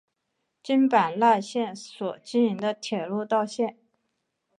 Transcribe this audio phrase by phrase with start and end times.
[0.63, 3.77] 京阪奈线所经营的铁道路线。